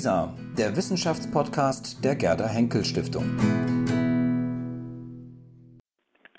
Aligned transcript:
WISA, 0.00 0.34
der 0.56 0.74
Wissenschaftspodcast 0.76 2.02
der 2.02 2.16
Gerda 2.16 2.48
Henkel 2.48 2.86
Stiftung. 2.86 3.36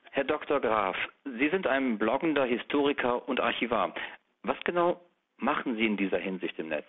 Herr 0.10 0.24
Dr. 0.24 0.60
Graf, 0.60 0.96
Sie 1.26 1.48
sind 1.50 1.68
ein 1.68 2.00
bloggender 2.00 2.46
Historiker 2.46 3.30
und 3.30 3.40
Archivar. 3.40 3.94
Was 4.42 4.58
genau 4.64 5.00
machen 5.38 5.76
Sie 5.76 5.86
in 5.86 5.96
dieser 5.96 6.18
Hinsicht 6.18 6.58
im 6.58 6.70
Netz? 6.70 6.88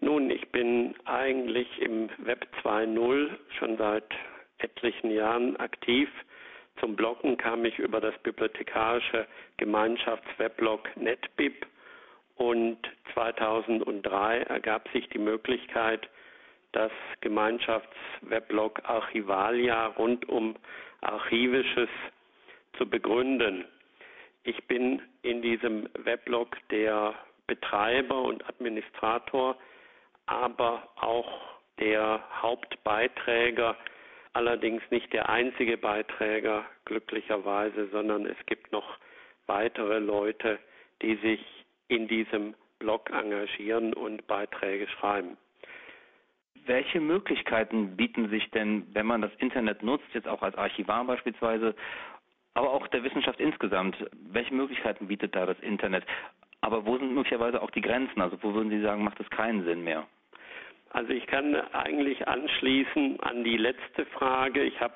Nun, 0.00 0.30
ich 0.30 0.50
bin 0.50 0.96
eigentlich 1.04 1.68
im 1.80 2.08
Web 2.18 2.48
2.0 2.64 3.28
schon 3.56 3.76
seit 3.76 4.10
etlichen 4.58 5.12
Jahren 5.12 5.56
aktiv. 5.58 6.08
Zum 6.80 6.96
Bloggen 6.96 7.36
kam 7.36 7.64
ich 7.64 7.78
über 7.78 8.00
das 8.00 8.18
bibliothekarische 8.24 9.28
Gemeinschaftsweblog 9.58 10.88
NetBib 10.96 11.66
und 12.40 12.78
2003 13.12 14.38
ergab 14.44 14.88
sich 14.92 15.06
die 15.10 15.18
Möglichkeit, 15.18 16.08
das 16.72 16.90
Gemeinschaftsweblog 17.20 18.80
Archivalia 18.84 19.88
rund 19.88 20.26
um 20.26 20.56
Archivisches 21.02 21.90
zu 22.78 22.88
begründen. 22.88 23.66
Ich 24.42 24.66
bin 24.68 25.02
in 25.20 25.42
diesem 25.42 25.86
Weblog 25.98 26.56
der 26.70 27.14
Betreiber 27.46 28.22
und 28.22 28.48
Administrator, 28.48 29.58
aber 30.24 30.88
auch 30.96 31.42
der 31.78 32.24
Hauptbeiträger, 32.40 33.76
allerdings 34.32 34.82
nicht 34.90 35.12
der 35.12 35.28
einzige 35.28 35.76
Beiträger 35.76 36.64
glücklicherweise, 36.86 37.88
sondern 37.88 38.24
es 38.24 38.38
gibt 38.46 38.72
noch 38.72 38.96
weitere 39.46 39.98
Leute, 39.98 40.58
die 41.02 41.16
sich 41.16 41.44
in 41.90 42.08
diesem 42.08 42.54
Blog 42.78 43.10
engagieren 43.10 43.92
und 43.92 44.26
Beiträge 44.26 44.88
schreiben. 44.88 45.36
Welche 46.66 47.00
Möglichkeiten 47.00 47.96
bieten 47.96 48.28
sich 48.30 48.48
denn, 48.50 48.86
wenn 48.92 49.06
man 49.06 49.22
das 49.22 49.32
Internet 49.38 49.82
nutzt, 49.82 50.06
jetzt 50.12 50.28
auch 50.28 50.42
als 50.42 50.56
Archivar 50.56 51.04
beispielsweise, 51.04 51.74
aber 52.54 52.70
auch 52.70 52.86
der 52.88 53.02
Wissenschaft 53.02 53.40
insgesamt? 53.40 53.96
Welche 54.12 54.54
Möglichkeiten 54.54 55.08
bietet 55.08 55.34
da 55.34 55.46
das 55.46 55.58
Internet? 55.60 56.04
Aber 56.60 56.86
wo 56.86 56.96
sind 56.96 57.14
möglicherweise 57.14 57.60
auch 57.62 57.70
die 57.70 57.80
Grenzen? 57.80 58.20
Also 58.20 58.36
wo 58.42 58.54
würden 58.54 58.70
Sie 58.70 58.80
sagen, 58.82 59.02
macht 59.02 59.20
es 59.20 59.30
keinen 59.30 59.64
Sinn 59.64 59.82
mehr? 59.82 60.06
Also 60.90 61.12
ich 61.12 61.26
kann 61.26 61.54
eigentlich 61.72 62.26
anschließen 62.28 63.20
an 63.20 63.44
die 63.44 63.56
letzte 63.56 64.06
Frage. 64.06 64.62
Ich 64.62 64.80
habe 64.80 64.94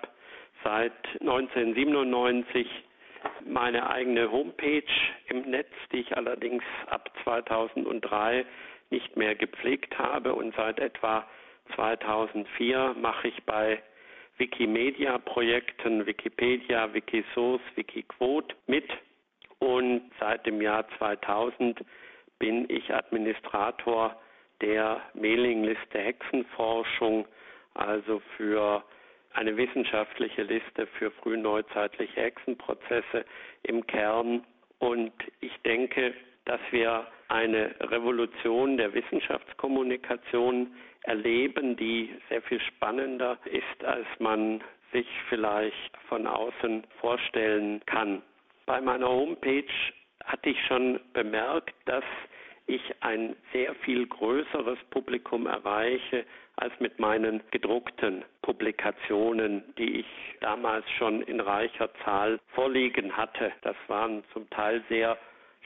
seit 0.62 0.92
1997 1.20 2.66
meine 3.46 3.88
eigene 3.90 4.30
Homepage 4.30 4.82
im 5.28 5.42
Netz, 5.42 5.70
die 5.92 6.00
ich 6.00 6.16
allerdings 6.16 6.62
ab 6.86 7.10
2003 7.24 8.44
nicht 8.90 9.16
mehr 9.16 9.34
gepflegt 9.34 9.98
habe. 9.98 10.34
Und 10.34 10.54
seit 10.56 10.78
etwa 10.78 11.26
2004 11.74 12.94
mache 13.00 13.28
ich 13.28 13.42
bei 13.44 13.82
Wikimedia-Projekten, 14.38 16.06
Wikipedia, 16.06 16.92
Wikisource, 16.92 17.62
Wikiquote 17.76 18.54
mit. 18.66 18.88
Und 19.58 20.10
seit 20.18 20.44
dem 20.46 20.60
Jahr 20.60 20.86
2000 20.98 21.84
bin 22.38 22.68
ich 22.68 22.92
Administrator 22.92 24.20
der 24.60 25.00
Mailingliste 25.14 25.98
Hexenforschung, 25.98 27.26
also 27.74 28.20
für 28.36 28.84
eine 29.34 29.56
wissenschaftliche 29.56 30.42
Liste 30.42 30.86
für 30.98 31.10
frühneuzeitliche 31.10 32.20
Hexenprozesse 32.20 33.24
im 33.64 33.86
Kern. 33.86 34.44
Und 34.78 35.12
ich 35.40 35.52
denke, 35.64 36.14
dass 36.44 36.60
wir 36.70 37.06
eine 37.28 37.74
Revolution 37.80 38.76
der 38.76 38.92
Wissenschaftskommunikation 38.94 40.74
erleben, 41.02 41.76
die 41.76 42.14
sehr 42.28 42.42
viel 42.42 42.60
spannender 42.60 43.38
ist, 43.44 43.84
als 43.84 44.06
man 44.18 44.62
sich 44.92 45.06
vielleicht 45.28 45.96
von 46.08 46.26
außen 46.26 46.84
vorstellen 47.00 47.80
kann. 47.86 48.22
Bei 48.66 48.80
meiner 48.80 49.08
Homepage 49.08 49.64
hatte 50.24 50.50
ich 50.50 50.66
schon 50.66 51.00
bemerkt, 51.12 51.74
dass 51.86 52.04
ich 52.66 52.80
ein 53.00 53.36
sehr 53.52 53.73
viel 53.84 54.06
größeres 54.06 54.78
Publikum 54.90 55.46
erreiche 55.46 56.24
als 56.56 56.72
mit 56.80 56.98
meinen 56.98 57.42
gedruckten 57.50 58.24
Publikationen, 58.42 59.62
die 59.76 60.00
ich 60.00 60.06
damals 60.40 60.88
schon 60.98 61.22
in 61.22 61.40
reicher 61.40 61.90
Zahl 62.04 62.38
vorliegen 62.54 63.16
hatte. 63.16 63.52
Das 63.62 63.76
waren 63.88 64.24
zum 64.32 64.48
Teil 64.50 64.82
sehr 64.88 65.18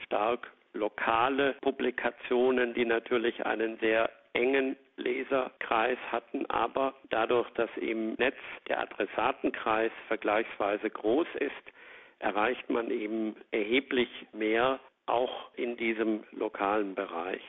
stark 0.05 0.51
lokale 0.75 1.55
Publikationen, 1.61 2.75
die 2.75 2.85
natürlich 2.85 3.45
einen 3.45 3.79
sehr 3.79 4.11
engen 4.33 4.77
Leserkreis 4.97 5.99
hatten, 6.11 6.47
aber 6.47 6.95
dadurch, 7.11 7.49
dass 7.51 7.71
im 7.77 8.15
Netz 8.15 8.37
der 8.69 8.81
Adressatenkreis 8.81 9.93
vergleichsweise 10.07 10.91
groß 10.91 11.27
ist, 11.41 11.73
erreicht 12.19 12.69
man 12.69 12.91
eben 12.91 13.37
erheblich 13.51 14.09
mehr 14.33 14.81
auch 15.07 15.51
in 15.55 15.77
diesem 15.77 16.25
lokalen 16.33 16.95
Bereich. 16.95 17.43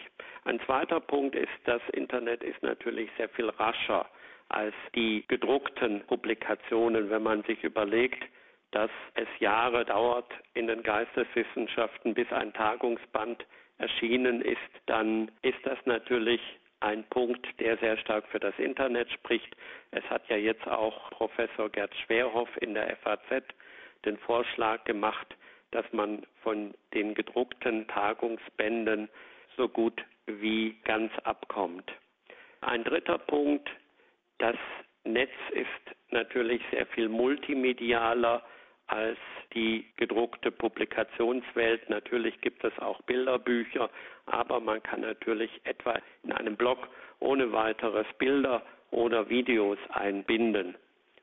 Ein 0.49 0.59
zweiter 0.61 0.99
Punkt 0.99 1.35
ist, 1.35 1.51
das 1.65 1.81
Internet 1.93 2.41
ist 2.41 2.63
natürlich 2.63 3.07
sehr 3.17 3.29
viel 3.29 3.49
rascher 3.49 4.09
als 4.47 4.73
die 4.95 5.23
gedruckten 5.27 6.01
Publikationen, 6.07 7.11
wenn 7.11 7.21
man 7.21 7.43
sich 7.43 7.63
überlegt, 7.63 8.23
dass 8.71 8.89
es 9.13 9.27
Jahre 9.37 9.85
dauert 9.85 10.25
in 10.55 10.65
den 10.65 10.81
Geisteswissenschaften, 10.81 12.15
bis 12.15 12.31
ein 12.31 12.51
Tagungsband 12.53 13.45
erschienen 13.77 14.41
ist, 14.41 14.57
dann 14.87 15.29
ist 15.43 15.63
das 15.65 15.77
natürlich 15.85 16.41
ein 16.79 17.03
Punkt, 17.11 17.45
der 17.59 17.77
sehr 17.77 17.97
stark 17.97 18.25
für 18.29 18.39
das 18.39 18.57
Internet 18.57 19.11
spricht. 19.11 19.55
Es 19.91 20.03
hat 20.09 20.27
ja 20.29 20.37
jetzt 20.37 20.67
auch 20.67 21.11
Professor 21.11 21.69
Gerd 21.69 21.93
Schwerhoff 21.95 22.49
in 22.59 22.73
der 22.73 22.95
FAZ 23.03 23.43
den 24.03 24.17
Vorschlag 24.17 24.83
gemacht, 24.85 25.27
dass 25.69 25.85
man 25.91 26.25
von 26.41 26.73
den 26.95 27.13
gedruckten 27.13 27.85
Tagungsbänden 27.85 29.09
so 29.55 29.69
gut 29.69 30.03
wie 30.41 30.77
ganz 30.83 31.11
abkommt. 31.23 31.91
Ein 32.61 32.83
dritter 32.83 33.17
Punkt, 33.17 33.69
das 34.37 34.55
Netz 35.03 35.31
ist 35.51 35.67
natürlich 36.11 36.61
sehr 36.71 36.85
viel 36.87 37.09
multimedialer 37.09 38.43
als 38.87 39.17
die 39.53 39.85
gedruckte 39.97 40.51
Publikationswelt. 40.51 41.89
Natürlich 41.89 42.39
gibt 42.41 42.63
es 42.63 42.77
auch 42.79 43.01
Bilderbücher, 43.03 43.89
aber 44.25 44.59
man 44.59 44.81
kann 44.83 45.01
natürlich 45.01 45.51
etwa 45.63 45.99
in 46.23 46.31
einem 46.31 46.55
Blog 46.55 46.87
ohne 47.19 47.51
weiteres 47.51 48.07
Bilder 48.17 48.63
oder 48.91 49.29
Videos 49.29 49.77
einbinden. 49.89 50.75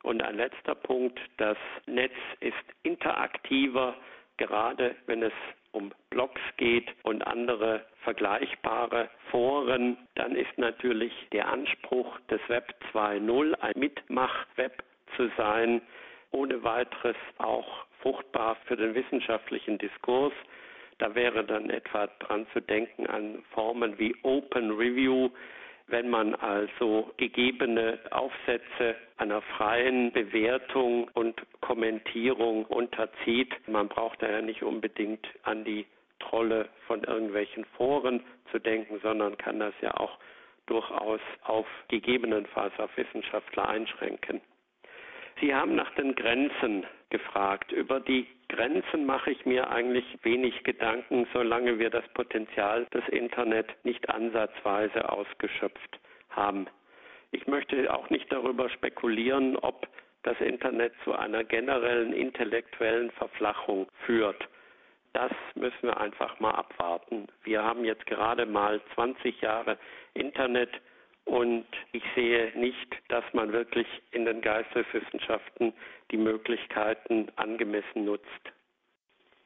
Und 0.02 0.22
ein 0.22 0.36
letzter 0.36 0.76
Punkt, 0.76 1.18
das 1.36 1.58
Netz 1.86 2.14
ist 2.40 2.54
interaktiver 2.84 3.96
gerade 4.36 4.96
wenn 5.06 5.22
es 5.22 5.32
um 5.76 5.92
Blogs 6.08 6.40
geht 6.56 6.88
und 7.02 7.26
andere 7.26 7.84
vergleichbare 8.02 9.10
Foren, 9.30 9.98
dann 10.14 10.34
ist 10.34 10.56
natürlich 10.56 11.12
der 11.32 11.48
Anspruch 11.48 12.18
des 12.30 12.40
Web 12.48 12.74
2.0 12.92 13.54
ein 13.60 13.74
Mitmach-Web 13.76 14.82
zu 15.16 15.30
sein, 15.36 15.82
ohne 16.30 16.62
weiteres 16.64 17.16
auch 17.38 17.84
fruchtbar 18.00 18.56
für 18.64 18.76
den 18.76 18.94
wissenschaftlichen 18.94 19.76
Diskurs. 19.76 20.32
Da 20.98 21.14
wäre 21.14 21.44
dann 21.44 21.68
etwa 21.68 22.06
dran 22.20 22.46
zu 22.54 22.60
denken 22.60 23.06
an 23.06 23.44
Formen 23.52 23.98
wie 23.98 24.16
Open 24.22 24.70
Review, 24.70 25.28
wenn 25.88 26.08
man 26.08 26.34
also 26.34 27.12
gegebene 27.16 27.98
Aufsätze 28.10 28.96
einer 29.18 29.40
freien 29.42 30.12
Bewertung 30.12 31.08
und 31.14 31.40
Kommentierung 31.60 32.66
unterzieht, 32.66 33.54
man 33.68 33.88
braucht 33.88 34.22
da 34.22 34.30
ja 34.30 34.42
nicht 34.42 34.62
unbedingt 34.62 35.26
an 35.44 35.64
die 35.64 35.86
Trolle 36.18 36.68
von 36.86 37.04
irgendwelchen 37.04 37.64
Foren 37.76 38.22
zu 38.50 38.58
denken, 38.58 38.98
sondern 39.02 39.36
kann 39.36 39.60
das 39.60 39.74
ja 39.80 39.94
auch 39.96 40.18
durchaus 40.66 41.20
auf 41.44 41.66
gegebenenfalls 41.88 42.76
auf 42.78 42.94
Wissenschaftler 42.96 43.68
einschränken. 43.68 44.40
Sie 45.40 45.54
haben 45.54 45.74
nach 45.74 45.94
den 45.94 46.14
Grenzen 46.14 46.84
gefragt. 47.10 47.70
Über 47.70 48.00
die 48.00 48.26
Grenzen 48.48 49.06
mache 49.06 49.30
ich 49.30 49.44
mir 49.44 49.70
eigentlich 49.70 50.04
wenig 50.22 50.62
Gedanken, 50.62 51.26
solange 51.32 51.78
wir 51.78 51.90
das 51.90 52.06
Potenzial 52.14 52.86
des 52.86 53.06
Internet 53.08 53.74
nicht 53.84 54.08
ansatzweise 54.08 55.08
ausgeschöpft 55.10 55.98
haben. 56.30 56.66
Ich 57.32 57.46
möchte 57.46 57.92
auch 57.92 58.08
nicht 58.10 58.30
darüber 58.32 58.68
spekulieren, 58.68 59.56
ob 59.56 59.88
das 60.22 60.40
Internet 60.40 60.92
zu 61.04 61.14
einer 61.14 61.44
generellen 61.44 62.12
intellektuellen 62.12 63.10
Verflachung 63.12 63.88
führt. 64.04 64.48
Das 65.12 65.32
müssen 65.54 65.82
wir 65.82 65.98
einfach 65.98 66.38
mal 66.40 66.50
abwarten. 66.50 67.26
Wir 67.42 67.62
haben 67.62 67.84
jetzt 67.84 68.06
gerade 68.06 68.44
mal 68.44 68.80
20 68.94 69.40
Jahre 69.40 69.78
Internet 70.14 70.70
und 71.26 71.66
ich 71.92 72.02
sehe 72.14 72.52
nicht, 72.58 72.96
dass 73.08 73.24
man 73.32 73.52
wirklich 73.52 73.86
in 74.12 74.24
den 74.24 74.40
Geisteswissenschaften 74.40 75.72
die 76.10 76.16
Möglichkeiten 76.16 77.28
angemessen 77.36 78.04
nutzt. 78.04 78.24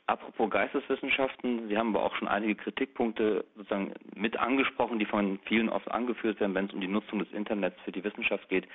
Apropos 0.07 0.51
Geisteswissenschaften, 0.51 1.69
Sie 1.69 1.79
haben 1.79 1.95
aber 1.95 2.05
auch 2.05 2.15
schon 2.17 2.29
einige 2.29 2.55
Kritikpunkte 2.55 3.45
sozusagen 3.57 3.95
mit 4.15 4.37
angesprochen, 4.39 4.99
die 4.99 5.07
von 5.07 5.39
vielen 5.47 5.69
oft 5.69 5.91
angeführt 5.91 6.39
werden, 6.41 6.55
wenn 6.55 6.67
es 6.67 6.73
um 6.73 6.81
die 6.81 6.89
Nutzung 6.89 7.21
des 7.21 7.33
Internets 7.33 7.81
für 7.85 7.93
die 7.93 8.05
Wissenschaft 8.05 8.49
geht, 8.49 8.67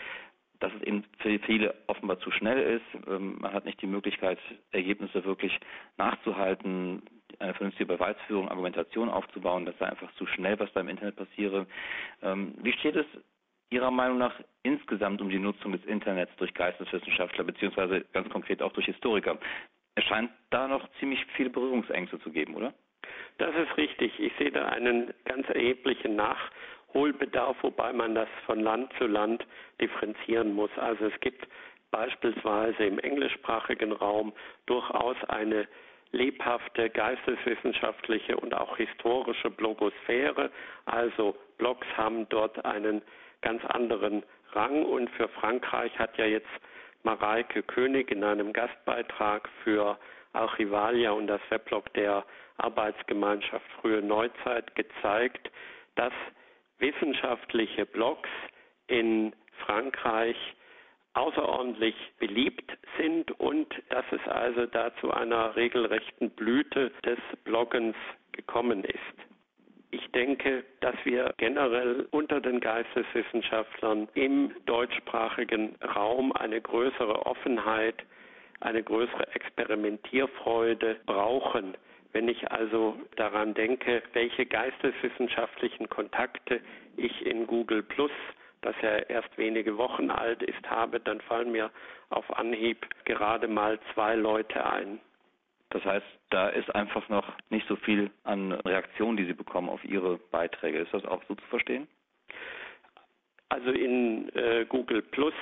dass 0.60 0.74
es 0.74 0.82
eben 0.84 1.04
für 1.20 1.38
viele 1.40 1.76
offenbar 1.88 2.20
zu 2.20 2.32
schnell 2.32 2.80
ist. 2.80 3.08
Ähm, 3.08 3.38
man 3.40 3.54
hat 3.54 3.66
nicht 3.66 3.82
die 3.82 3.88
Möglichkeit, 3.88 4.40
Ergebnisse 4.72 5.26
wirklich 5.26 5.60
nachzuhalten, 5.98 7.04
eine 7.40 7.54
vernünftige 7.54 7.86
Beweisführung, 7.86 8.50
Argumentation 8.50 9.10
aufzubauen, 9.10 9.66
dass 9.66 9.78
da 9.78 9.86
einfach 9.86 10.12
zu 10.16 10.26
schnell 10.26 10.60
was 10.60 10.72
beim 10.72 10.90
Internet 10.90 11.16
passiere. 11.16 11.66
Ähm, 12.22 12.54
wie 12.62 12.74
steht 12.74 12.96
es 12.96 13.06
Ihrer 13.72 13.92
Meinung 13.92 14.20
nach 14.20 14.34
insgesamt 14.64 15.22
um 15.22 15.30
die 15.30 15.40
Nutzung 15.40 15.72
des 15.72 15.84
Internets 15.86 16.32
durch 16.38 16.54
Geisteswissenschaftler 16.54 17.44
beziehungsweise 17.44 18.06
ganz 18.14 18.30
konkret 18.30 18.62
auch 18.62 18.72
durch 18.74 18.86
Historiker? 18.86 19.38
Es 19.96 20.04
scheint 20.04 20.30
da 20.50 20.68
noch 20.68 20.88
ziemlich 21.00 21.26
viele 21.36 21.50
Berührungsängste 21.50 22.20
zu 22.20 22.32
geben, 22.32 22.56
oder? 22.56 22.74
Das 23.38 23.56
ist 23.56 23.76
richtig. 23.78 24.20
Ich 24.20 24.34
sehe 24.38 24.52
da 24.52 24.66
einen 24.68 25.14
ganz 25.26 25.48
erheblichen 25.50 26.16
Nachholbedarf, 26.16 27.58
wobei 27.62 27.92
man 27.92 28.16
das 28.16 28.30
von 28.46 28.60
Land 28.60 28.92
zu 28.98 29.08
Land 29.08 29.46
differenzieren 29.82 30.54
muss. 30.54 30.72
Also 30.78 31.06
es 31.06 31.20
gibt 31.20 31.48
beispielsweise 31.92 32.86
im 32.86 33.00
englischsprachigen 33.00 33.92
Raum 33.94 34.34
durchaus 34.66 35.16
eine 35.28 35.68
lebhafte 36.16 36.90
geisteswissenschaftliche 36.90 38.38
und 38.38 38.54
auch 38.56 38.78
historische 38.78 39.50
Blogosphäre. 39.50 40.50
Also 40.86 41.36
Blogs 41.58 41.86
haben 41.96 42.28
dort 42.30 42.64
einen 42.66 43.02
ganz 43.42 43.64
anderen 43.66 44.24
Rang 44.54 44.86
und 44.86 45.10
für 45.12 45.28
Frankreich 45.28 45.98
hat 46.00 46.18
ja 46.18 46.26
jetzt 46.26 46.50
Mareike 47.04 47.62
König 47.62 48.10
in 48.12 48.24
einem 48.24 48.54
Gastbeitrag 48.54 49.48
für 49.64 50.00
Archivalia 50.34 51.12
und 51.12 51.28
das 51.28 51.42
Weblog 51.50 51.94
der 51.94 52.26
Arbeitsgemeinschaft 52.58 53.66
Frühe 53.80 54.02
Neuzeit 54.02 54.74
gezeigt, 54.76 55.52
dass 55.96 56.14
wissenschaftliche 56.80 57.86
Blogs 57.86 58.30
in 58.88 59.34
Frankreich 59.66 60.38
außerordentlich 61.16 61.96
beliebt 62.20 62.78
sind 62.98 63.32
und 63.40 63.68
dass 63.90 64.06
es 64.12 64.28
also 64.28 64.66
da 64.66 64.92
zu 65.00 65.12
einer 65.12 65.56
regelrechten 65.56 66.30
Blüte 66.32 66.92
des 67.06 67.20
Bloggens 67.44 67.96
gekommen 68.32 68.84
ist. 68.84 69.26
Ich 69.92 70.12
denke, 70.12 70.66
dass 70.82 70.96
wir 71.06 71.34
generell 71.38 72.06
unter 72.12 72.42
den 72.42 72.60
Geisteswissenschaftlern 72.60 74.10
im 74.14 74.52
deutschsprachigen 74.66 75.76
Raum 75.96 76.34
eine 76.34 76.60
größere 76.60 77.26
Offenheit, 77.26 78.04
eine 78.60 78.84
größere 78.84 79.34
Experimentierfreude 79.34 80.98
brauchen. 81.06 81.78
Wenn 82.12 82.28
ich 82.28 82.52
also 82.52 82.98
daran 83.16 83.54
denke, 83.54 84.04
welche 84.12 84.46
geisteswissenschaftlichen 84.46 85.88
Kontakte 85.88 86.60
ich 86.98 87.26
in 87.26 87.48
Google 87.48 87.84
Plus, 87.84 88.12
das 88.66 88.76
ja 88.82 88.98
erst 88.98 89.38
wenige 89.38 89.78
Wochen 89.78 90.10
alt 90.10 90.44
ist, 90.44 90.70
habe, 90.70 91.00
dann 91.00 91.22
fallen 91.22 91.52
mir 91.52 91.72
auf 92.10 92.30
Anhieb 92.38 92.86
gerade 93.06 93.48
mal 93.48 93.80
zwei 93.94 94.16
Leute 94.16 94.66
ein. 94.66 95.00
Das 95.70 95.84
heißt, 95.84 96.06
da 96.30 96.50
ist 96.50 96.74
einfach 96.74 97.10
noch 97.10 97.34
nicht 97.50 97.68
so 97.68 97.76
viel 97.76 98.12
an 98.24 98.52
Reaktionen, 98.52 99.18
die 99.18 99.26
Sie 99.26 99.34
bekommen 99.34 99.70
auf 99.70 99.84
Ihre 99.84 100.18
Beiträge. 100.32 100.80
Ist 100.80 100.94
das 100.94 101.06
auch 101.06 101.22
so 101.28 101.36
zu 101.36 101.46
verstehen? 101.48 101.88
Also 103.56 103.72
in 103.72 104.28
äh, 104.36 104.66
Google 104.68 105.02
Plus 105.02 105.34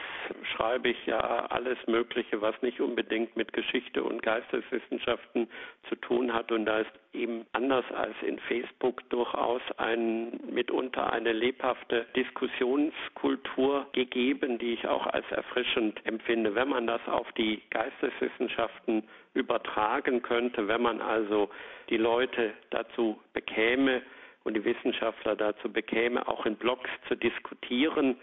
schreibe 0.55 0.89
ich 0.89 1.05
ja 1.07 1.47
alles 1.47 1.79
Mögliche, 1.87 2.39
was 2.41 2.53
nicht 2.61 2.79
unbedingt 2.79 3.35
mit 3.35 3.53
Geschichte 3.53 4.03
und 4.03 4.21
Geisteswissenschaften 4.21 5.47
zu 5.89 5.95
tun 5.95 6.31
hat. 6.31 6.51
Und 6.51 6.65
da 6.65 6.81
ist 6.81 6.91
eben 7.13 7.43
anders 7.53 7.85
als 7.91 8.13
in 8.21 8.37
Facebook 8.37 9.01
durchaus 9.09 9.63
ein, 9.77 10.39
mitunter 10.47 11.11
eine 11.11 11.33
lebhafte 11.33 12.05
Diskussionskultur 12.15 13.87
gegeben, 13.93 14.59
die 14.59 14.73
ich 14.73 14.87
auch 14.87 15.07
als 15.07 15.25
erfrischend 15.31 15.99
empfinde. 16.05 16.53
Wenn 16.53 16.69
man 16.69 16.85
das 16.85 17.01
auf 17.07 17.31
die 17.31 17.63
Geisteswissenschaften 17.71 19.01
übertragen 19.33 20.21
könnte, 20.21 20.67
wenn 20.67 20.83
man 20.83 21.01
also 21.01 21.49
die 21.89 21.97
Leute 21.97 22.53
dazu 22.69 23.19
bekäme, 23.33 24.03
und 24.43 24.55
die 24.55 24.65
Wissenschaftler 24.65 25.35
dazu 25.35 25.71
bekäme, 25.71 26.27
auch 26.27 26.45
in 26.45 26.55
Blogs 26.55 26.89
zu 27.07 27.15
diskutieren, 27.15 28.17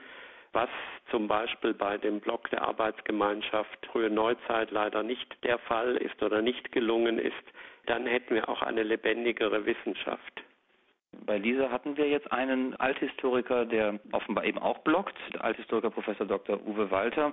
was 0.52 0.68
zum 1.10 1.28
Beispiel 1.28 1.74
bei 1.74 1.96
dem 1.96 2.20
Blog 2.20 2.50
der 2.50 2.62
Arbeitsgemeinschaft 2.62 3.86
Frühe 3.86 4.10
Neuzeit 4.10 4.70
leider 4.70 5.02
nicht 5.02 5.36
der 5.44 5.58
Fall 5.58 5.96
ist 5.96 6.22
oder 6.22 6.42
nicht 6.42 6.72
gelungen 6.72 7.18
ist, 7.18 7.34
dann 7.86 8.06
hätten 8.06 8.34
wir 8.34 8.48
auch 8.48 8.62
eine 8.62 8.82
lebendigere 8.82 9.64
Wissenschaft. 9.64 10.42
Bei 11.26 11.38
Lisa 11.38 11.70
hatten 11.70 11.96
wir 11.96 12.08
jetzt 12.08 12.30
einen 12.32 12.74
Althistoriker, 12.76 13.64
der 13.64 13.98
offenbar 14.12 14.44
eben 14.44 14.58
auch 14.58 14.78
bloggt, 14.78 15.16
der 15.32 15.44
Althistoriker 15.44 15.90
Professor 15.90 16.26
Dr. 16.26 16.60
Uwe 16.66 16.90
Walter. 16.90 17.32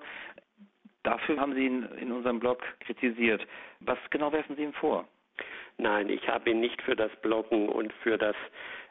Dafür 1.04 1.40
haben 1.40 1.54
Sie 1.54 1.66
ihn 1.66 1.84
in 2.00 2.12
unserem 2.12 2.40
Blog 2.40 2.64
kritisiert. 2.82 3.46
Was 3.80 3.98
genau 4.10 4.32
werfen 4.32 4.56
Sie 4.56 4.64
ihm 4.64 4.74
vor? 4.74 5.08
Nein, 5.78 6.10
ich 6.10 6.28
habe 6.28 6.50
ihn 6.50 6.60
nicht 6.60 6.82
für 6.82 6.96
das 6.96 7.12
Bloggen 7.22 7.70
und 7.70 7.94
für 8.02 8.18
das 8.18 8.36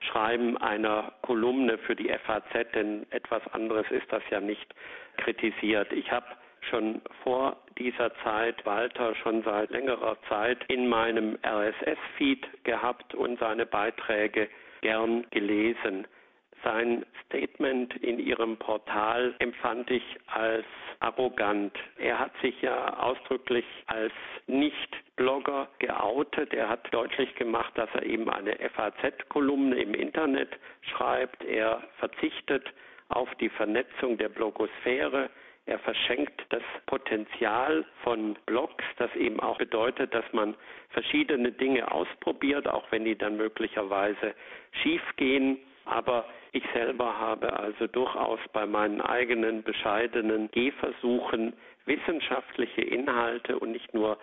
Schreiben 0.00 0.56
einer 0.58 1.12
Kolumne 1.22 1.78
für 1.78 1.96
die 1.96 2.08
FAZ, 2.08 2.72
denn 2.74 3.06
etwas 3.10 3.42
anderes 3.52 3.90
ist 3.90 4.10
das 4.12 4.22
ja 4.30 4.40
nicht 4.40 4.74
kritisiert. 5.16 5.92
Ich 5.92 6.10
habe 6.12 6.26
schon 6.70 7.00
vor 7.22 7.56
dieser 7.78 8.12
Zeit 8.22 8.64
Walter 8.64 9.14
schon 9.16 9.42
seit 9.42 9.70
längerer 9.70 10.16
Zeit 10.28 10.58
in 10.68 10.88
meinem 10.88 11.38
RSS-Feed 11.44 12.64
gehabt 12.64 13.14
und 13.14 13.38
seine 13.38 13.66
Beiträge 13.66 14.48
gern 14.80 15.26
gelesen. 15.30 16.06
Sein 16.66 17.06
Statement 17.26 17.94
in 18.02 18.18
Ihrem 18.18 18.56
Portal 18.56 19.36
empfand 19.38 19.88
ich 19.88 20.02
als 20.26 20.64
arrogant. 20.98 21.72
Er 21.96 22.18
hat 22.18 22.32
sich 22.42 22.60
ja 22.60 22.98
ausdrücklich 22.98 23.64
als 23.86 24.12
Nicht-Blogger 24.48 25.68
geoutet. 25.78 26.52
Er 26.52 26.68
hat 26.68 26.92
deutlich 26.92 27.32
gemacht, 27.36 27.70
dass 27.76 27.88
er 27.94 28.02
eben 28.02 28.28
eine 28.28 28.56
FAZ-Kolumne 28.74 29.76
im 29.76 29.94
Internet 29.94 30.58
schreibt. 30.82 31.44
Er 31.44 31.84
verzichtet 32.00 32.66
auf 33.10 33.32
die 33.36 33.50
Vernetzung 33.50 34.18
der 34.18 34.28
Blogosphäre. 34.28 35.30
Er 35.66 35.78
verschenkt 35.78 36.46
das 36.48 36.64
Potenzial 36.86 37.84
von 38.02 38.36
Blogs, 38.44 38.84
das 38.96 39.14
eben 39.14 39.38
auch 39.38 39.58
bedeutet, 39.58 40.12
dass 40.12 40.24
man 40.32 40.56
verschiedene 40.90 41.52
Dinge 41.52 41.92
ausprobiert, 41.92 42.66
auch 42.66 42.90
wenn 42.90 43.04
die 43.04 43.16
dann 43.16 43.36
möglicherweise 43.36 44.34
schiefgehen. 44.82 45.60
Aber 45.86 46.26
ich 46.52 46.64
selber 46.74 47.18
habe 47.18 47.58
also 47.58 47.86
durchaus 47.86 48.40
bei 48.52 48.66
meinen 48.66 49.00
eigenen 49.00 49.62
bescheidenen 49.62 50.50
Gehversuchen 50.50 51.54
wissenschaftliche 51.86 52.82
Inhalte 52.82 53.58
und 53.58 53.72
nicht 53.72 53.94
nur 53.94 54.18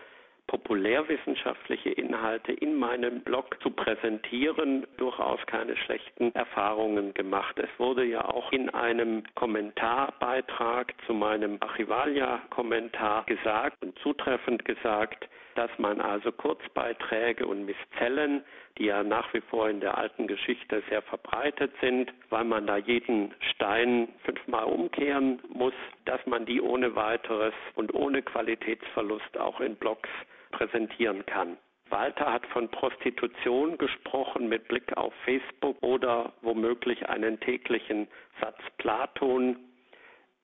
populärwissenschaftliche 0.48 1.90
Inhalte 1.90 2.52
in 2.52 2.76
meinem 2.76 3.22
Blog 3.22 3.58
zu 3.62 3.70
präsentieren, 3.70 4.86
durchaus 4.98 5.40
keine 5.46 5.76
schlechten 5.78 6.36
Erfahrungen 6.36 7.14
gemacht. 7.14 7.58
Es 7.58 7.70
wurde 7.78 8.04
ja 8.04 8.26
auch 8.26 8.52
in 8.52 8.70
einem 8.70 9.24
Kommentarbeitrag 9.36 10.94
zu 11.08 11.14
meinem 11.14 11.58
Archivalia-Kommentar 11.62 13.24
gesagt 13.26 13.82
und 13.82 13.98
zutreffend 14.00 14.66
gesagt, 14.66 15.30
dass 15.56 15.72
man 15.78 16.02
also 16.02 16.32
Kurzbeiträge 16.32 17.46
und 17.46 17.66
Miszellen, 17.66 18.44
die 18.78 18.86
ja 18.86 19.04
nach 19.04 19.34
wie 19.34 19.42
vor 19.42 19.70
in 19.70 19.80
der 19.80 19.98
alten 19.98 20.28
Geschichte 20.28 20.84
sehr 20.90 21.02
verbreitet 21.02 21.72
sind, 21.82 22.12
weil 22.30 22.44
man 22.44 22.68
da 22.68 22.78
jeden 22.78 23.34
Stein 23.52 24.10
fünfmal 24.24 24.66
umkehren 24.66 25.42
muss, 25.50 25.74
dass 26.06 26.26
man 26.26 26.46
die 26.46 26.62
ohne 26.62 26.96
weiteres 26.96 27.54
und 27.76 27.94
ohne 27.94 28.22
Qualitätsverlust 28.22 29.38
auch 29.38 29.60
in 29.60 29.76
Blogs 29.76 30.10
präsentieren 30.52 31.26
kann. 31.26 31.58
Walter 31.90 32.34
hat 32.34 32.46
von 32.48 32.70
Prostitution 32.70 33.78
gesprochen 33.78 34.50
mit 34.50 34.68
Blick 34.68 34.98
auf 34.98 35.14
Facebook 35.26 35.78
oder 35.84 36.34
womöglich 36.42 37.08
einen 37.08 37.40
täglichen 37.40 38.08
Satz 38.42 38.58
Platon. 38.78 39.58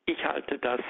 Ich 0.05 0.23
halte 0.23 0.59
das 0.59 0.81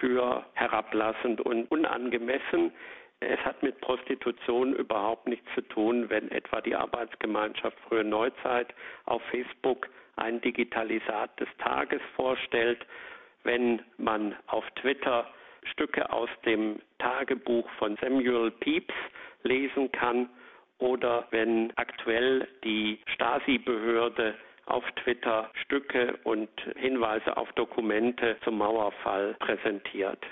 für 0.00 0.44
herablassend 0.54 1.40
und 1.40 1.70
unangemessen. 1.70 2.72
Es 3.20 3.38
hat 3.44 3.62
mit 3.62 3.80
Prostitution 3.80 4.74
überhaupt 4.74 5.26
nichts 5.26 5.46
zu 5.54 5.62
tun, 5.62 6.08
wenn 6.08 6.30
etwa 6.30 6.60
die 6.60 6.76
Arbeitsgemeinschaft 6.76 7.78
Frühe 7.80 8.04
Neuzeit 8.04 8.68
auf 9.06 9.22
Facebook 9.30 9.88
ein 10.16 10.40
Digitalisat 10.40 11.38
des 11.40 11.48
Tages 11.58 12.00
vorstellt, 12.14 12.84
wenn 13.44 13.82
man 13.96 14.36
auf 14.46 14.64
Twitter 14.76 15.28
Stücke 15.72 16.10
aus 16.12 16.30
dem 16.44 16.80
Tagebuch 16.98 17.68
von 17.78 17.96
Samuel 18.00 18.50
Pepys 18.50 18.94
lesen 19.42 19.90
kann 19.92 20.28
oder 20.78 21.26
wenn 21.30 21.72
aktuell 21.76 22.46
die 22.64 23.00
Stasi-Behörde 23.14 24.34
auf 24.66 24.84
Twitter 25.02 25.50
Stücke 25.64 26.18
und 26.24 26.48
Hinweise 26.76 27.36
auf 27.36 27.50
Dokumente 27.52 28.36
zum 28.44 28.58
Mauerfall 28.58 29.34
präsentiert. 29.40 30.24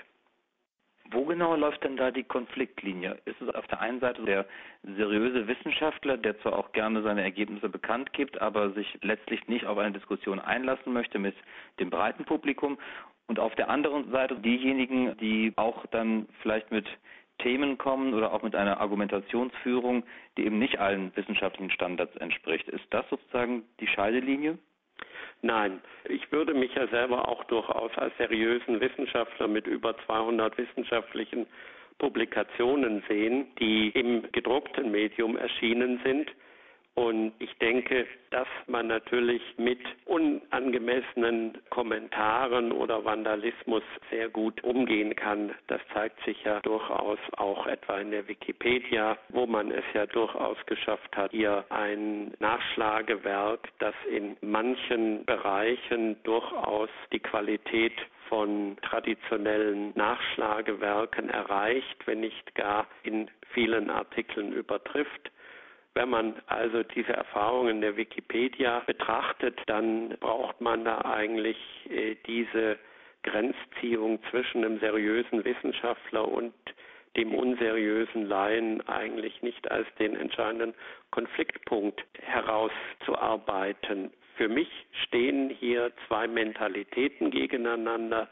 Wo 1.11 1.25
genau 1.25 1.55
läuft 1.55 1.83
denn 1.83 1.95
da 1.95 2.11
die 2.11 2.23
Konfliktlinie? 2.23 3.17
Ist 3.25 3.41
es 3.41 3.53
auf 3.55 3.65
der 3.67 3.79
einen 3.79 3.99
Seite 3.99 4.23
der 4.23 4.45
seriöse 4.83 5.47
Wissenschaftler, 5.47 6.17
der 6.17 6.39
zwar 6.41 6.57
auch 6.57 6.71
gerne 6.73 7.01
seine 7.01 7.21
Ergebnisse 7.21 7.69
bekannt 7.69 8.11
gibt, 8.13 8.41
aber 8.41 8.71
sich 8.71 8.97
letztlich 9.01 9.47
nicht 9.47 9.65
auf 9.65 9.77
eine 9.77 9.93
Diskussion 9.93 10.39
einlassen 10.39 10.91
möchte 10.93 11.19
mit 11.19 11.35
dem 11.79 11.89
breiten 11.89 12.25
Publikum? 12.25 12.77
Und 13.27 13.39
auf 13.39 13.55
der 13.55 13.69
anderen 13.69 14.11
Seite 14.11 14.35
diejenigen, 14.35 15.15
die 15.17 15.53
auch 15.55 15.85
dann 15.87 16.27
vielleicht 16.41 16.71
mit 16.71 16.87
Themen 17.39 17.77
kommen 17.77 18.13
oder 18.13 18.33
auch 18.33 18.41
mit 18.41 18.55
einer 18.55 18.79
Argumentationsführung, 18.79 20.03
die 20.37 20.45
eben 20.45 20.59
nicht 20.59 20.79
allen 20.79 21.15
wissenschaftlichen 21.15 21.71
Standards 21.71 22.15
entspricht. 22.17 22.67
Ist 22.67 22.85
das 22.89 23.07
sozusagen 23.09 23.63
die 23.79 23.87
Scheidelinie? 23.87 24.57
Nein, 25.41 25.81
ich 26.09 26.31
würde 26.31 26.53
mich 26.53 26.73
ja 26.73 26.87
selber 26.87 27.27
auch 27.27 27.43
durchaus 27.45 27.95
als 27.97 28.15
seriösen 28.17 28.79
Wissenschaftler 28.79 29.47
mit 29.47 29.67
über 29.67 29.95
200 30.05 30.57
wissenschaftlichen 30.57 31.45
Publikationen 31.99 33.03
sehen, 33.07 33.47
die 33.59 33.89
im 33.89 34.31
gedruckten 34.31 34.91
Medium 34.91 35.37
erschienen 35.37 35.99
sind 36.03 36.31
und 36.97 37.33
ich 37.37 37.55
denke, 37.59 38.07
dass 38.31 38.47
man 38.65 38.87
natürlich 38.87 39.43
mit 39.57 39.77
unangemessenen 40.05 41.55
Kommentaren 41.69 42.71
oder 42.71 43.05
Vandalismus 43.05 43.83
sehr 44.09 44.29
gut 44.29 44.63
umgehen 44.63 45.15
kann. 45.15 45.53
Das 45.67 45.79
zeigt 45.93 46.19
sich 46.25 46.43
ja 46.43 46.59
durchaus 46.61 47.19
auch 47.37 47.67
etwa 47.67 47.99
in 47.99 48.09
der 48.09 48.27
Wikipedia, 48.27 49.15
wo 49.29 49.45
man 49.45 49.69
es 49.69 49.83
ja 49.93 50.07
durchaus 50.07 50.57
geschafft 50.65 51.15
hat, 51.15 51.29
hier 51.29 51.65
ein 51.69 52.33
Nachschlagewerk, 52.39 53.69
das 53.77 53.93
in 54.09 54.35
manchen 54.41 55.23
Bereichen 55.25 56.17
durchaus 56.23 56.89
die 57.13 57.19
Qualität 57.19 57.93
von 58.27 58.75
traditionellen 58.81 59.91
Nachschlagewerken 59.93 61.29
erreicht, 61.29 62.07
wenn 62.07 62.21
nicht 62.21 62.55
gar 62.55 62.87
in 63.03 63.29
vielen 63.53 63.91
Artikeln 63.91 64.51
übertrifft. 64.51 65.31
Wenn 65.97 66.09
man 66.09 66.35
also 66.45 66.83
diese 66.83 67.13
Erfahrungen 67.13 67.81
der 67.81 67.97
Wikipedia 67.97 68.83
betrachtet, 68.85 69.59
dann 69.65 70.09
braucht 70.19 70.61
man 70.61 70.85
da 70.85 71.01
eigentlich 71.01 71.57
äh, 71.89 72.15
diese 72.27 72.77
Grenzziehung 73.23 74.19
zwischen 74.29 74.63
einem 74.63 74.79
seriösen 74.79 75.43
Wissenschaftler 75.43 76.27
und 76.27 76.53
dem 77.15 77.33
unseriösen 77.33 78.27
Laien 78.27 78.87
eigentlich 78.87 79.41
nicht 79.41 79.71
als 79.71 79.87
den 79.97 80.15
entscheidenden 80.15 80.75
Konfliktpunkt 81.09 82.05
herauszuarbeiten. 82.21 84.13
Für 84.35 84.49
mich 84.49 84.69
stehen 85.07 85.49
hier 85.49 85.91
zwei 86.07 86.27
Mentalitäten 86.27 87.31
gegeneinander. 87.31 88.29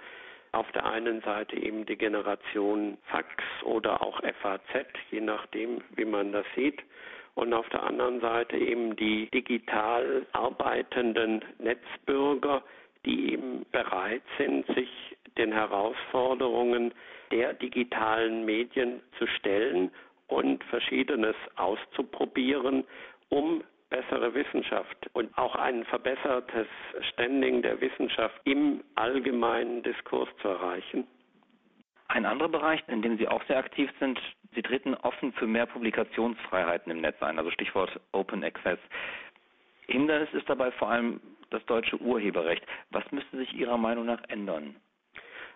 Auf 0.51 0.71
der 0.73 0.85
einen 0.85 1.19
Seite 1.21 1.55
eben 1.55 1.83
die 1.87 1.97
Generation 1.97 2.99
Fax 3.05 3.27
oder 3.63 4.03
auch 4.03 4.21
FAZ, 4.43 4.85
je 5.09 5.21
nachdem, 5.21 5.81
wie 5.95 6.05
man 6.05 6.31
das 6.31 6.45
sieht 6.55 6.83
und 7.35 7.53
auf 7.53 7.67
der 7.69 7.83
anderen 7.83 8.19
Seite 8.21 8.57
eben 8.57 8.95
die 8.95 9.29
digital 9.29 10.25
arbeitenden 10.31 11.43
Netzbürger, 11.59 12.63
die 13.05 13.33
eben 13.33 13.65
bereit 13.71 14.23
sind, 14.37 14.65
sich 14.67 14.89
den 15.37 15.51
Herausforderungen 15.51 16.93
der 17.31 17.53
digitalen 17.53 18.45
Medien 18.45 19.01
zu 19.19 19.27
stellen 19.27 19.91
und 20.27 20.63
Verschiedenes 20.65 21.35
auszuprobieren, 21.55 22.85
um 23.29 23.63
bessere 23.89 24.33
Wissenschaft 24.33 25.09
und 25.13 25.37
auch 25.37 25.55
ein 25.55 25.83
verbessertes 25.85 26.67
Standing 27.11 27.61
der 27.61 27.79
Wissenschaft 27.81 28.39
im 28.45 28.83
allgemeinen 28.95 29.83
Diskurs 29.83 30.29
zu 30.41 30.47
erreichen. 30.47 31.05
Ein 32.07 32.25
anderer 32.25 32.49
Bereich, 32.49 32.81
in 32.87 33.01
dem 33.01 33.17
Sie 33.17 33.27
auch 33.27 33.43
sehr 33.45 33.57
aktiv 33.57 33.89
sind, 33.99 34.19
Sie 34.53 34.61
treten 34.61 34.93
offen 34.95 35.33
für 35.33 35.47
mehr 35.47 35.65
Publikationsfreiheiten 35.65 36.91
im 36.91 37.01
Netz 37.01 37.21
ein, 37.21 37.37
also 37.37 37.51
Stichwort 37.51 37.99
Open 38.11 38.43
Access. 38.43 38.79
Hindernis 39.87 40.29
ist 40.33 40.49
dabei 40.49 40.71
vor 40.71 40.89
allem 40.89 41.19
das 41.49 41.65
deutsche 41.65 41.97
Urheberrecht. 42.01 42.65
Was 42.91 43.09
müsste 43.11 43.37
sich 43.37 43.53
Ihrer 43.53 43.77
Meinung 43.77 44.05
nach 44.05 44.21
ändern? 44.29 44.75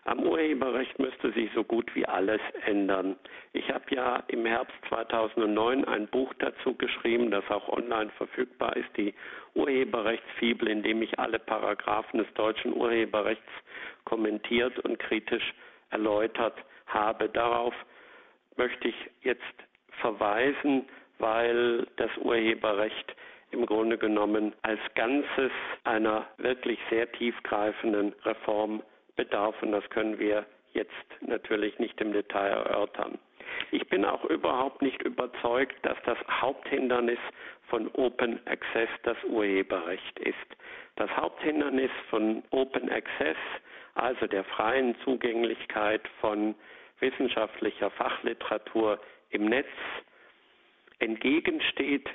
Am 0.05 0.23
Urheberrecht 0.23 0.97
müsste 0.97 1.31
sich 1.33 1.51
so 1.53 1.63
gut 1.63 1.93
wie 1.93 2.05
alles 2.05 2.39
ändern. 2.65 3.17
Ich 3.53 3.69
habe 3.69 3.83
ja 3.89 4.23
im 4.27 4.45
Herbst 4.45 4.75
2009 4.87 5.85
ein 5.85 6.07
Buch 6.07 6.33
dazu 6.39 6.73
geschrieben, 6.73 7.31
das 7.31 7.43
auch 7.49 7.67
online 7.67 8.09
verfügbar 8.11 8.75
ist, 8.77 8.89
die 8.95 9.13
Urheberrechtsfibel, 9.55 10.69
in 10.69 10.83
dem 10.83 11.01
ich 11.01 11.19
alle 11.19 11.37
Paragraphen 11.37 12.19
des 12.19 12.33
deutschen 12.35 12.73
Urheberrechts 12.73 13.51
kommentiert 14.05 14.79
und 14.79 14.99
kritisch 14.99 15.53
erläutert 15.89 16.55
habe. 16.87 17.27
Darauf 17.29 17.73
möchte 18.57 18.87
ich 18.87 18.95
jetzt 19.21 19.41
verweisen, 20.01 20.85
weil 21.17 21.87
das 21.97 22.09
Urheberrecht 22.17 23.15
im 23.51 23.65
Grunde 23.65 23.97
genommen 23.97 24.53
als 24.61 24.79
Ganzes 24.95 25.51
einer 25.83 26.27
wirklich 26.37 26.79
sehr 26.89 27.11
tiefgreifenden 27.11 28.13
Reform 28.23 28.83
bedarf. 29.15 29.55
Und 29.61 29.71
das 29.71 29.87
können 29.89 30.19
wir 30.19 30.45
jetzt 30.73 30.91
natürlich 31.21 31.77
nicht 31.79 31.99
im 31.99 32.13
Detail 32.13 32.49
erörtern. 32.49 33.17
Ich 33.71 33.87
bin 33.89 34.05
auch 34.05 34.23
überhaupt 34.25 34.81
nicht 34.81 35.01
überzeugt, 35.01 35.75
dass 35.81 35.97
das 36.05 36.17
Haupthindernis 36.29 37.17
von 37.69 37.89
Open 37.93 38.39
Access 38.45 38.89
das 39.03 39.17
Urheberrecht 39.25 40.19
ist. 40.19 40.35
Das 40.95 41.09
Haupthindernis 41.17 41.91
von 42.09 42.43
Open 42.51 42.89
Access 42.91 43.37
also 43.95 44.27
der 44.27 44.43
freien 44.43 44.95
Zugänglichkeit 45.03 46.01
von 46.21 46.55
wissenschaftlicher 46.99 47.89
Fachliteratur 47.91 48.99
im 49.29 49.45
Netz 49.45 49.67
entgegensteht, 50.99 52.09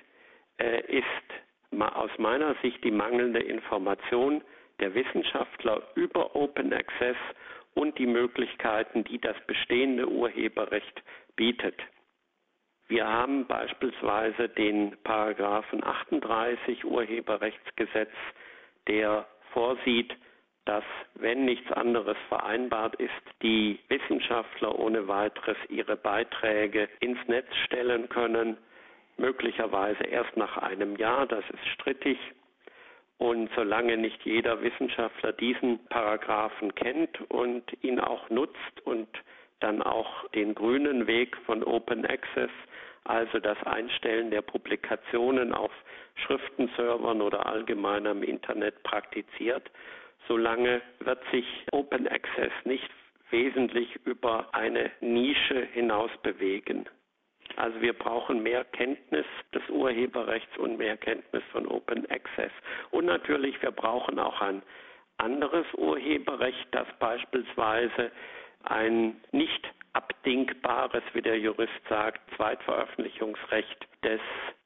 äh, 0.58 0.80
ist 0.86 1.06
aus 1.80 2.10
meiner 2.18 2.54
Sicht 2.62 2.82
die 2.84 2.90
mangelnde 2.90 3.40
Information 3.40 4.42
der 4.80 4.94
Wissenschaftler 4.94 5.82
über 5.94 6.34
Open 6.36 6.72
Access 6.72 7.16
und 7.74 7.98
die 7.98 8.06
Möglichkeiten, 8.06 9.04
die 9.04 9.18
das 9.18 9.36
bestehende 9.46 10.08
Urheberrecht 10.08 11.02
bietet. 11.36 11.80
Wir 12.86 13.06
haben 13.06 13.46
beispielsweise 13.46 14.48
den 14.48 14.96
Paragraphen 15.02 15.82
38 15.82 16.84
Urheberrechtsgesetz, 16.84 18.12
der 18.86 19.26
vorsieht, 19.52 20.14
dass, 20.64 20.84
wenn 21.14 21.44
nichts 21.44 21.70
anderes 21.72 22.16
vereinbart 22.28 22.96
ist, 22.96 23.10
die 23.42 23.78
Wissenschaftler 23.88 24.78
ohne 24.78 25.08
weiteres 25.08 25.56
ihre 25.68 25.96
Beiträge 25.96 26.88
ins 27.00 27.18
Netz 27.26 27.46
stellen 27.66 28.08
können, 28.08 28.56
möglicherweise 29.16 30.04
erst 30.04 30.36
nach 30.36 30.58
einem 30.58 30.96
Jahr, 30.96 31.26
das 31.26 31.44
ist 31.50 31.66
strittig. 31.74 32.18
Und 33.18 33.48
solange 33.54 33.96
nicht 33.96 34.24
jeder 34.24 34.60
Wissenschaftler 34.62 35.32
diesen 35.32 35.84
Paragraphen 35.86 36.74
kennt 36.74 37.20
und 37.30 37.62
ihn 37.82 38.00
auch 38.00 38.28
nutzt 38.28 38.80
und 38.84 39.08
dann 39.60 39.82
auch 39.82 40.28
den 40.30 40.54
grünen 40.54 41.06
Weg 41.06 41.36
von 41.46 41.62
Open 41.62 42.04
Access, 42.04 42.50
also 43.04 43.38
das 43.38 43.62
Einstellen 43.64 44.30
der 44.30 44.42
Publikationen 44.42 45.52
auf 45.52 45.70
Schriftenservern 46.16 47.20
oder 47.20 47.46
allgemeinem 47.46 48.22
Internet 48.22 48.82
praktiziert, 48.82 49.70
solange 50.28 50.82
wird 51.00 51.22
sich 51.30 51.46
Open 51.72 52.08
Access 52.08 52.52
nicht 52.64 52.90
wesentlich 53.30 53.88
über 54.04 54.48
eine 54.52 54.90
Nische 55.00 55.66
hinaus 55.72 56.10
bewegen. 56.22 56.88
Also 57.56 57.80
wir 57.80 57.92
brauchen 57.92 58.42
mehr 58.42 58.64
Kenntnis 58.64 59.26
des 59.54 59.62
Urheberrechts 59.68 60.56
und 60.58 60.78
mehr 60.78 60.96
Kenntnis 60.96 61.42
von 61.52 61.66
Open 61.66 62.08
Access. 62.10 62.50
Und 62.90 63.06
natürlich, 63.06 63.60
wir 63.62 63.70
brauchen 63.70 64.18
auch 64.18 64.40
ein 64.40 64.62
anderes 65.18 65.66
Urheberrecht, 65.74 66.66
das 66.72 66.86
beispielsweise 66.98 68.10
ein 68.64 69.20
nicht 69.32 69.68
abdingbares, 69.94 71.02
wie 71.14 71.22
der 71.22 71.38
Jurist 71.38 71.72
sagt, 71.88 72.20
Zweitveröffentlichungsrecht 72.36 73.86
des 74.04 74.20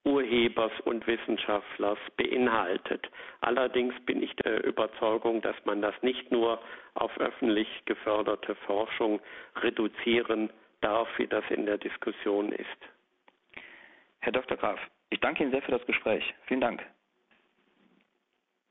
Urhebers 0.04 0.72
und 0.84 1.06
Wissenschaftlers 1.06 1.98
beinhaltet. 2.16 3.08
Allerdings 3.40 3.94
bin 4.06 4.22
ich 4.22 4.34
der 4.36 4.64
Überzeugung, 4.64 5.40
dass 5.42 5.56
man 5.64 5.82
das 5.82 5.94
nicht 6.02 6.30
nur 6.32 6.60
auf 6.94 7.16
öffentlich 7.18 7.68
geförderte 7.84 8.54
Forschung 8.66 9.20
reduzieren 9.56 10.50
darf, 10.80 11.08
wie 11.18 11.26
das 11.26 11.44
in 11.50 11.66
der 11.66 11.78
Diskussion 11.78 12.52
ist. 12.52 12.78
Herr 14.20 14.32
Dr. 14.32 14.56
Graf, 14.56 14.80
ich 15.10 15.20
danke 15.20 15.42
Ihnen 15.42 15.52
sehr 15.52 15.62
für 15.62 15.72
das 15.72 15.86
Gespräch. 15.86 16.34
Vielen 16.46 16.60
Dank. 16.60 16.84